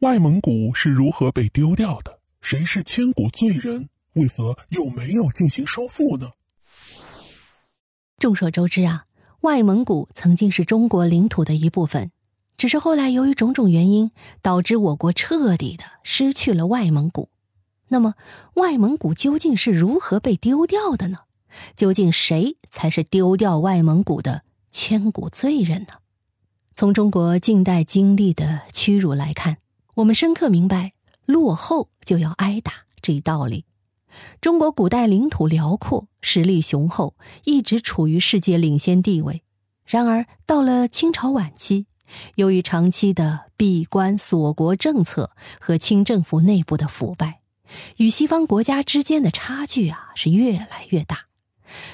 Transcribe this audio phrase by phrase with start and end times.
[0.00, 2.20] 外蒙古是如何被丢掉的？
[2.40, 3.88] 谁是千古罪人？
[4.12, 6.30] 为何又没有进行收复呢？
[8.16, 9.06] 众所周知啊，
[9.40, 12.12] 外蒙古曾经是中国领土的一部分，
[12.56, 17.30] 只是后来由于种种原因，导致我国彻底的失去了外蒙古。
[17.88, 18.14] 那么，
[18.54, 21.18] 外蒙古究竟是如何被丢掉的呢？
[21.74, 25.94] 究竟谁才是丢掉外蒙古的千古罪人呢？
[26.76, 29.56] 从中国近代经历的屈辱来看，
[29.98, 30.92] 我们深刻明白
[31.26, 33.64] “落后就要挨打”这一道理。
[34.40, 39.42] 中国古代领土辽阔，实力雄厚，一直处于世界领先地位。
[39.84, 41.86] 然而，到了清朝晚期，
[42.36, 47.40] 由于长期的闭关锁国政策和清政府内部的腐败，
[47.96, 51.26] 与西方国家之间的差距啊是越来越大。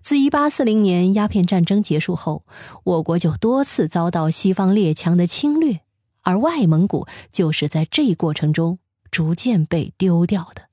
[0.00, 2.46] 自1840年鸦片战争结束后，
[2.84, 5.80] 我国就多次遭到西方列强的侵略，
[6.22, 8.78] 而外蒙古就是在这一过程中
[9.10, 10.68] 逐渐被丢掉的。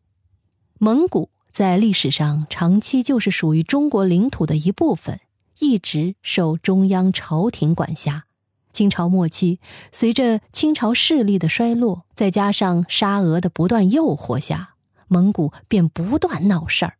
[0.77, 1.29] 蒙古。
[1.49, 5.19] 在历史上，长期就是属于中国领土的一部分，
[5.57, 8.25] 一直受中央朝廷管辖。
[8.71, 9.59] 清朝末期，
[9.91, 14.75] 随着清朝势力的衰落，再加上沙俄的不断诱惑下，
[15.07, 16.97] 蒙古便不断闹事儿。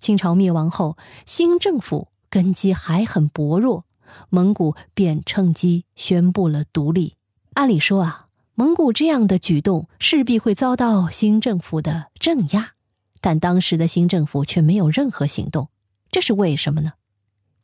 [0.00, 3.86] 清朝灭亡后，新政府根基还很薄弱，
[4.28, 7.14] 蒙古便趁机宣布了独立。
[7.58, 12.74] 按理说啊，蒙古这样的举动势必会遭到新政府的镇压。
[13.20, 15.68] 但当时的新政府却没有任何行动，
[16.12, 16.92] 这是为什么呢？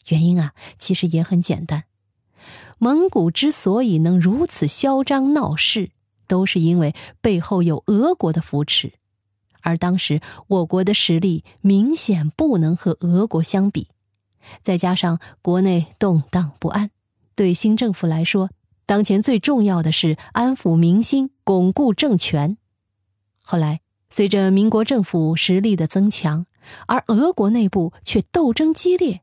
[0.09, 1.85] 原因啊，其实也很简单。
[2.79, 5.93] 蒙古之所以能如此嚣张闹事，
[6.27, 8.95] 都是因为背后有俄国的扶持，
[9.61, 13.87] 而当时我国的实力明显不能和俄国相比，
[14.61, 16.91] 再加上国内动荡不安，
[17.37, 18.51] 对新政府来说，
[18.87, 22.57] 当前最重要的是安抚民心、巩固政权。
[23.41, 23.81] 后来。
[24.11, 26.47] 随着民国政府实力的增强，
[26.87, 29.23] 而俄国内部却斗争激烈，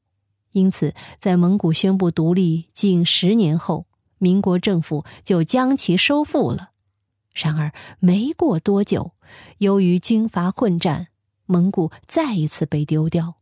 [0.52, 3.86] 因此在蒙古宣布独立近十年后，
[4.18, 6.72] 民国政府就将其收复了。
[7.34, 9.14] 然而没过多久，
[9.60, 11.08] 由于军阀混战，
[11.46, 13.36] 蒙古再一次被丢掉。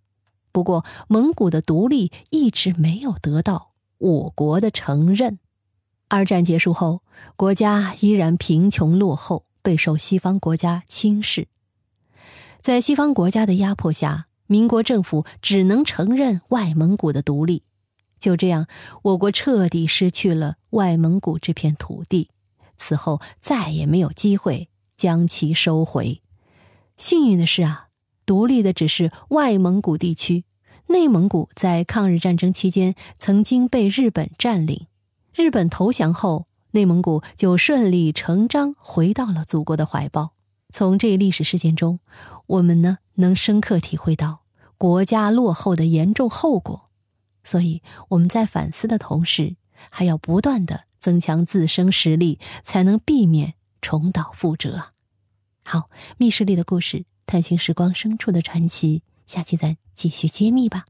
[0.52, 5.40] 不过，蒙古的独立一直没有得到我国的承认。
[6.10, 7.02] 二战结束后，
[7.38, 9.46] 国家依然贫穷落后。
[9.62, 11.50] 备受西方国家轻视，
[12.62, 17.64] 在西方国家的压迫下，民国政府只能承认外蒙古的独立。
[18.22, 18.68] 就这样，
[19.04, 22.30] 我国彻底失去了外蒙古这片土地，
[22.78, 26.22] 此后再也没有机会将其收回。
[26.96, 27.90] 幸运的是啊，
[28.26, 30.46] 独立的只是外蒙古地区，
[30.88, 34.88] 内蒙古在抗日战争期间曾经被日本占领，
[35.40, 36.48] 日本投降后。
[36.72, 40.34] 内蒙古就顺理成章回到了祖国的怀抱。
[40.72, 42.00] 从这一历史事件中，
[42.46, 44.42] 我们呢能深刻体会到
[44.78, 46.92] 国家落后的严重后果。
[47.44, 49.56] 所以我们在反思的同时，
[49.90, 54.90] 还要不断的增强自身实力，才能避免重蹈覆辙。
[55.64, 60.86] 好，密室里的故事，探寻时光深处的传奇，下期咱继续揭秘吧。